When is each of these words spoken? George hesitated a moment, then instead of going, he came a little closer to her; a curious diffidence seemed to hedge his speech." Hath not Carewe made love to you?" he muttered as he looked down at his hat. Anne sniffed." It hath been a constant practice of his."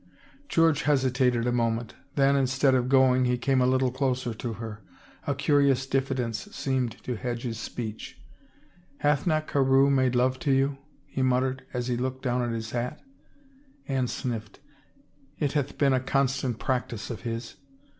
George 0.49 0.81
hesitated 0.81 1.45
a 1.45 1.51
moment, 1.51 1.93
then 2.15 2.35
instead 2.35 2.73
of 2.73 2.89
going, 2.89 3.25
he 3.25 3.37
came 3.37 3.61
a 3.61 3.67
little 3.67 3.91
closer 3.91 4.33
to 4.33 4.53
her; 4.53 4.81
a 5.27 5.35
curious 5.35 5.85
diffidence 5.85 6.45
seemed 6.55 6.93
to 7.03 7.15
hedge 7.15 7.43
his 7.43 7.59
speech." 7.59 8.19
Hath 9.05 9.27
not 9.27 9.45
Carewe 9.47 9.91
made 9.91 10.15
love 10.15 10.39
to 10.39 10.49
you?" 10.51 10.79
he 11.05 11.21
muttered 11.21 11.67
as 11.71 11.85
he 11.87 11.97
looked 11.97 12.23
down 12.23 12.41
at 12.41 12.49
his 12.49 12.71
hat. 12.71 12.99
Anne 13.87 14.07
sniffed." 14.07 14.59
It 15.37 15.51
hath 15.51 15.77
been 15.77 15.93
a 15.93 15.99
constant 15.99 16.57
practice 16.57 17.11
of 17.11 17.21
his." 17.21 17.57